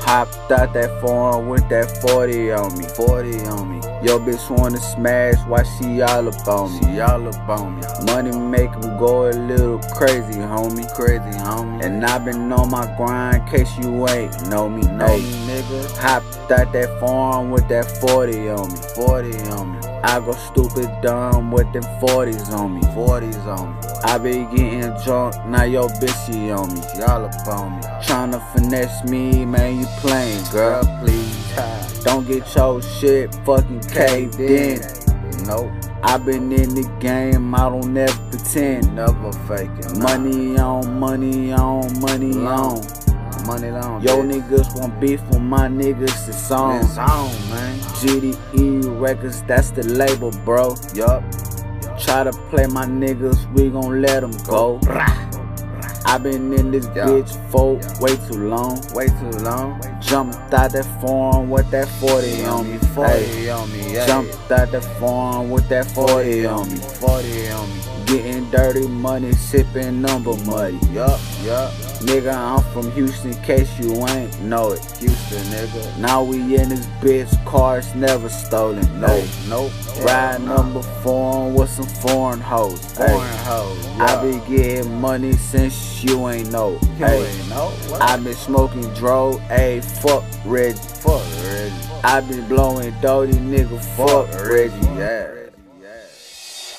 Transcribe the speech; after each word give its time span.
Hopped 0.00 0.50
out 0.50 0.72
that 0.72 1.00
foreign 1.00 1.48
with 1.48 1.68
that 1.68 2.00
40 2.02 2.52
on 2.52 2.76
me. 2.78 2.84
40 2.88 3.46
on 3.46 3.70
me. 3.70 3.80
Yo, 4.02 4.18
bitch 4.18 4.48
wanna 4.48 4.78
smash, 4.78 5.36
why 5.46 5.62
she 5.62 6.00
all 6.00 6.26
up 6.26 6.48
on 6.48 6.72
me? 6.72 6.80
She 6.94 7.00
all 7.00 7.28
up 7.28 7.48
on 7.50 7.76
me. 7.76 7.82
Money 8.06 8.30
make 8.34 8.70
him 8.70 8.96
go 8.96 9.28
a 9.28 9.32
little 9.32 9.78
crazy, 9.94 10.40
homie. 10.40 10.90
Crazy, 10.94 11.38
homie. 11.38 11.84
And 11.84 12.02
I 12.06 12.16
been 12.16 12.50
on 12.50 12.70
my 12.70 12.86
grind, 12.96 13.46
case 13.46 13.76
you 13.76 14.08
ain't 14.08 14.48
know 14.48 14.70
me, 14.70 14.80
know 14.82 15.06
hey, 15.06 15.20
me, 15.20 15.52
nigga. 15.52 15.98
Hopped 15.98 16.50
out 16.50 16.72
that 16.72 16.98
foreign 16.98 17.50
with 17.50 17.68
that 17.68 17.84
40 18.00 18.48
on 18.48 18.72
me. 18.72 18.78
40 18.94 19.38
on 19.50 19.72
me. 19.72 19.88
I 20.02 20.18
go 20.20 20.32
stupid 20.32 20.90
dumb 21.02 21.50
with 21.52 21.70
them 21.74 21.82
40s 22.00 22.50
on 22.54 22.76
me. 22.76 22.80
40s 22.80 23.46
on 23.46 23.74
me. 23.74 23.88
I 24.02 24.16
be 24.16 24.46
getting 24.56 24.96
drunk, 25.04 25.44
now 25.44 25.64
yo 25.64 25.88
bitch 25.88 26.26
she 26.26 26.50
on 26.50 26.72
me. 26.72 26.80
Y'all 26.98 27.26
up 27.26 27.46
on 27.48 27.76
me. 27.76 27.82
Tryna 28.02 28.40
finesse 28.54 29.04
me, 29.04 29.44
man, 29.44 29.78
you 29.78 29.86
playing, 30.00 30.42
girl, 30.50 30.84
please. 31.02 31.89
Don't 32.00 32.26
get 32.26 32.54
your 32.54 32.80
shit 32.80 33.34
fucking 33.44 33.80
caved 33.80 34.40
in. 34.40 34.80
Nope. 35.46 35.70
I 36.02 36.16
been 36.16 36.50
in 36.52 36.74
the 36.74 36.90
game, 36.98 37.54
I 37.54 37.68
don't 37.68 37.96
ever 37.96 38.30
pretend. 38.30 38.94
Never 38.94 39.32
faking. 39.46 40.00
Money 40.00 40.58
on, 40.58 40.98
money 40.98 41.52
on, 41.52 42.00
money 42.00 42.36
on. 42.46 42.80
Money 43.46 43.70
long. 43.70 44.02
Yo 44.02 44.22
niggas 44.22 44.78
want 44.78 45.00
beef 45.00 45.20
with 45.28 45.40
my 45.40 45.66
niggas, 45.68 46.28
it's 46.28 46.50
on. 46.50 46.84
It's 46.84 46.96
on, 46.96 47.30
man. 47.50 47.78
GDE 48.00 49.00
Records, 49.00 49.42
that's 49.42 49.70
the 49.70 49.82
label, 49.82 50.30
bro. 50.44 50.74
Yup. 50.94 51.22
Try 51.98 52.24
to 52.24 52.32
play 52.50 52.66
my 52.66 52.86
niggas, 52.86 53.52
we 53.54 53.70
gon' 53.70 54.00
let 54.00 54.20
them 54.20 54.32
go. 54.46 54.78
I 56.10 56.18
been 56.18 56.52
in 56.52 56.72
this 56.72 56.86
yeah. 56.86 57.06
bitch 57.06 57.30
for 57.52 57.76
way 58.02 58.16
too 58.26 58.48
long, 58.48 58.82
way 58.92 59.06
too 59.06 59.30
long. 59.44 59.80
Jumped 60.00 60.52
out 60.52 60.72
that 60.72 60.84
foreign 61.00 61.48
with 61.48 61.70
that 61.70 61.86
40 61.86 62.44
on 62.46 62.68
me, 62.68 62.78
40 62.78 63.08
ay. 63.08 63.50
on 63.50 63.72
me. 63.72 63.96
Ay. 63.96 64.06
Jumped 64.08 64.50
out 64.50 64.72
that 64.72 64.82
foreign 64.98 65.50
with 65.50 65.68
that 65.68 65.88
40 65.92 66.46
on 66.46 66.68
me, 66.68 66.78
40 66.78 67.50
on 67.50 67.68
me. 67.68 67.80
Getting 68.06 68.50
dirty 68.50 68.88
money, 68.88 69.30
sipping 69.30 70.02
number 70.02 70.34
muddy. 70.44 70.80
Yup, 70.90 71.20
yup. 71.44 71.72
Nigga, 72.00 72.34
I'm 72.34 72.62
from 72.72 72.90
Houston, 72.92 73.34
case 73.42 73.78
you 73.78 73.92
ain't 74.08 74.40
know 74.40 74.72
it. 74.72 74.80
Houston, 75.00 75.42
nigga. 75.52 75.98
Now 75.98 76.24
we 76.24 76.56
in 76.56 76.70
this 76.70 76.86
bitch, 77.02 77.44
cars 77.44 77.94
never 77.94 78.30
stolen. 78.30 78.88
Nope, 78.98 79.24
nope. 79.48 79.70
Ride 80.02 80.40
number 80.40 80.80
four 81.02 81.50
with 81.52 81.68
some 81.68 81.86
foreign 81.86 82.40
hoes. 82.40 82.94
Foreign 82.94 83.20
hey. 83.20 83.44
hoes. 83.44 83.86
Yeah. 83.86 84.04
I 84.04 84.22
been 84.22 84.48
getting 84.48 84.98
money 84.98 85.34
since 85.34 86.02
you 86.02 86.26
ain't 86.28 86.50
know. 86.50 86.78
You 86.82 87.04
hey. 87.04 87.26
ain't 87.26 87.48
know. 87.50 87.68
What? 87.68 88.00
I 88.00 88.16
been 88.16 88.32
smoking 88.32 88.92
dro. 88.94 89.36
Hey, 89.48 89.82
fuck 89.82 90.24
Reggie. 90.46 90.78
Fuck 90.78 91.22
Reggie. 91.44 91.74
I 92.02 92.22
been 92.22 92.48
blowing 92.48 92.94
dirty 93.02 93.34
nigga. 93.34 93.78
Fuck, 93.94 94.30
fuck 94.30 94.48
Reggie. 94.48 94.74
Yeah. 94.96 95.34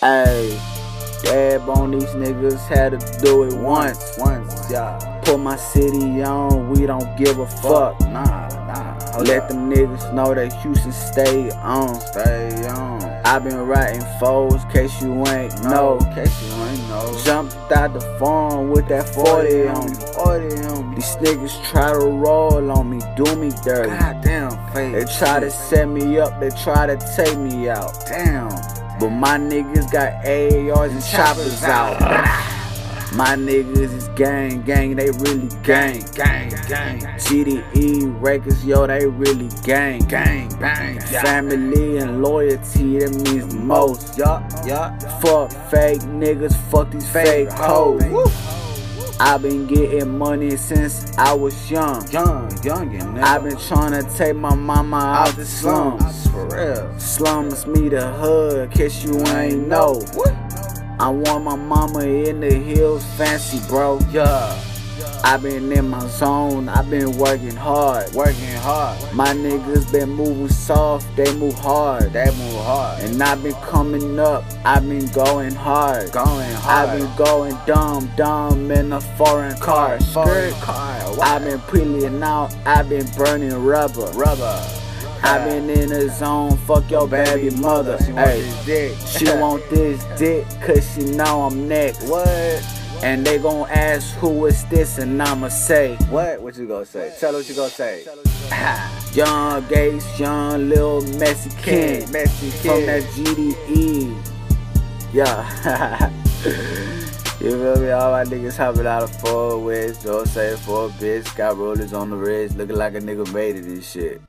Hey. 0.00 0.78
Dab 1.24 1.68
on 1.68 1.90
these 1.90 2.04
niggas, 2.10 2.68
had 2.68 2.98
to 2.98 3.18
do 3.20 3.42
it 3.42 3.54
once. 3.54 4.16
Once, 4.18 4.70
yeah. 4.70 4.98
Put 5.28 5.40
my 5.40 5.56
city 5.56 6.22
on, 6.22 6.70
we 6.70 6.86
don't 6.86 7.14
give 7.18 7.38
a 7.38 7.46
fuck. 7.46 8.00
Nah, 8.00 8.48
nah. 8.64 9.18
Let 9.18 9.46
them 9.50 9.70
niggas 9.70 10.14
know 10.14 10.34
that 10.34 10.50
Houston 10.62 10.90
stay 10.90 11.50
on. 11.50 12.00
Stay 12.00 12.66
on. 12.66 13.02
I 13.26 13.38
been 13.38 13.58
writing 13.66 14.00
foes, 14.18 14.64
case 14.72 15.02
you 15.02 15.12
ain't 15.26 15.62
know. 15.62 15.98
Case 16.14 16.42
you 16.42 16.62
ain't 16.64 16.88
know. 16.88 17.14
Jumped 17.24 17.54
out 17.70 17.92
the 17.92 18.00
farm 18.18 18.70
with 18.70 18.88
that 18.88 19.06
40 19.06 19.68
on 19.68 19.90
me. 19.90 19.96
40 20.14 20.64
on 20.64 20.88
me. 20.88 20.96
These 20.96 21.16
niggas 21.16 21.62
try 21.70 21.92
to 21.92 21.98
roll 21.98 22.70
on 22.70 22.88
me, 22.88 23.02
do 23.14 23.36
me 23.36 23.50
dirty. 23.62 23.90
Goddamn 23.90 24.72
face. 24.72 24.94
They 24.94 25.18
try 25.18 25.40
to 25.40 25.50
set 25.50 25.90
me 25.90 26.18
up, 26.18 26.40
they 26.40 26.48
try 26.48 26.86
to 26.86 26.96
take 27.14 27.36
me 27.36 27.68
out. 27.68 27.92
Damn. 28.06 28.48
But 28.98 29.10
my 29.10 29.36
niggas 29.36 29.92
got 29.92 30.24
ARs 30.24 30.90
and 30.90 31.04
choppers 31.04 31.62
out. 31.64 32.47
My 33.14 33.34
niggas 33.36 33.94
is 33.96 34.08
gang, 34.08 34.62
gang, 34.62 34.94
they 34.94 35.10
really 35.10 35.48
gang, 35.62 36.04
gang, 36.14 36.50
gang. 36.68 37.00
GDE 37.00 38.22
records, 38.22 38.64
yo, 38.64 38.86
they 38.86 39.06
really 39.06 39.48
gang, 39.64 40.00
gang, 40.00 40.48
gang. 40.60 41.00
Family 41.00 41.98
and 41.98 42.22
loyalty, 42.22 42.98
that 42.98 43.10
means 43.10 43.48
the 43.48 43.60
most. 43.60 44.18
Yup, 44.18 44.42
yup. 44.66 45.02
Fuck 45.22 45.50
fake 45.70 46.02
niggas, 46.02 46.54
fuck 46.70 46.90
these 46.90 47.10
fake 47.10 47.50
hoes. 47.50 48.02
I've 49.20 49.42
been 49.42 49.66
getting 49.66 50.16
money 50.16 50.56
since 50.56 51.16
I 51.18 51.32
was 51.32 51.68
young. 51.68 52.08
Young, 52.12 52.62
young, 52.62 52.94
and 52.94 53.18
I've 53.18 53.42
been 53.42 53.56
trying 53.56 54.00
to 54.00 54.16
take 54.16 54.36
my 54.36 54.54
mama 54.54 54.96
out 54.96 55.34
the 55.34 55.44
slums. 55.44 56.28
For 56.28 56.46
real. 56.46 57.00
Slums 57.00 57.66
me 57.66 57.88
the 57.88 58.12
hood, 58.12 58.70
case 58.70 59.02
you 59.02 59.18
ain't 59.26 59.66
know. 59.66 59.94
What? 60.14 60.77
I 61.00 61.10
want 61.10 61.44
my 61.44 61.54
mama 61.54 62.00
in 62.00 62.40
the 62.40 62.52
hills, 62.52 63.04
fancy, 63.16 63.60
bro. 63.68 64.00
Yeah. 64.10 64.60
I 65.22 65.36
been 65.36 65.70
in 65.70 65.88
my 65.88 66.04
zone, 66.08 66.68
I 66.68 66.82
been 66.82 67.16
working 67.18 67.54
hard. 67.54 68.12
Working 68.14 68.54
hard. 68.56 69.14
My 69.14 69.28
niggas 69.28 69.92
been 69.92 70.10
moving 70.10 70.48
soft, 70.48 71.06
they 71.14 71.32
move 71.34 71.54
hard. 71.54 72.12
They 72.12 72.24
move 72.24 72.64
hard. 72.64 73.04
And 73.04 73.22
I 73.22 73.36
been 73.36 73.54
coming 73.54 74.18
up, 74.18 74.44
I 74.64 74.80
been 74.80 75.06
going 75.08 75.54
hard. 75.54 76.10
Going 76.10 76.52
hard. 76.52 76.88
I 76.88 76.98
been 76.98 77.16
going 77.16 77.56
dumb, 77.64 78.10
dumb 78.16 78.70
in 78.72 78.92
a 78.92 79.00
foreign 79.00 79.56
car. 79.58 80.00
Foreign 80.00 80.52
car. 80.54 80.98
I 81.22 81.38
been 81.38 81.60
peeling 81.70 82.22
out, 82.24 82.52
I 82.66 82.82
been 82.82 83.06
burning 83.16 83.54
rubber. 83.54 84.10
Rubber. 84.14 84.87
I 85.22 85.44
been 85.48 85.68
in 85.68 85.88
the 85.88 86.08
zone, 86.08 86.56
fuck 86.58 86.90
your 86.90 87.08
baby 87.08 87.50
mother. 87.56 87.98
She 88.04 88.12
want 88.12 88.26
this 88.26 88.64
dick. 88.66 88.96
She 89.06 89.24
want 89.38 89.70
this 89.70 90.04
dick, 90.18 90.46
cause 90.62 90.94
she 90.94 91.04
know 91.16 91.42
I'm 91.42 91.68
next. 91.68 92.08
What? 92.08 92.28
And 93.02 93.24
they 93.24 93.38
gon' 93.38 93.68
ask 93.70 94.14
who 94.16 94.46
is 94.46 94.64
this, 94.66 94.98
and 94.98 95.22
I'ma 95.22 95.48
say, 95.48 95.94
What? 96.10 96.42
What 96.42 96.56
you 96.56 96.66
gonna 96.66 96.84
say? 96.84 97.14
Tell 97.18 97.32
her 97.32 97.38
what 97.38 97.48
you 97.48 97.54
gonna 97.54 97.70
say. 97.70 98.04
young 99.12 99.66
Gates, 99.68 100.18
young 100.18 100.68
little 100.68 101.00
Mexican, 101.18 102.10
Mexican 102.10 102.50
from 102.60 102.86
that 102.86 103.02
GDE. 103.14 104.16
Yeah. 105.12 106.10
you 107.40 107.50
feel 107.50 107.80
me? 107.80 107.90
All 107.90 108.12
my 108.12 108.24
niggas 108.24 108.56
hopping 108.56 108.86
out 108.86 109.02
of 109.02 109.14
four 109.20 109.58
ways, 109.58 110.02
Joe 110.02 110.24
say 110.24 110.56
four 110.56 110.88
bitch, 110.90 111.34
got 111.36 111.56
rollers 111.56 111.92
on 111.92 112.10
the 112.10 112.16
wrist, 112.16 112.56
looking 112.56 112.76
like 112.76 112.94
a 112.94 113.00
nigga 113.00 113.32
made 113.32 113.56
it 113.56 113.64
and 113.64 113.82
shit. 113.82 114.20